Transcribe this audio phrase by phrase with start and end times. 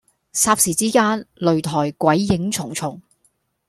[0.33, 2.99] 霎時之間，擂台鬼影重重